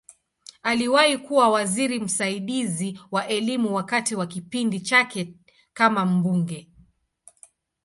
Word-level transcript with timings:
Aliwahi 0.63 1.17
kuwa 1.17 1.49
waziri 1.49 1.99
msaidizi 1.99 2.99
wa 3.11 3.27
Elimu 3.27 3.75
wakati 3.75 4.15
wa 4.15 4.27
kipindi 4.27 4.79
chake 4.79 5.33
kama 5.73 6.05
mbunge. 6.05 6.71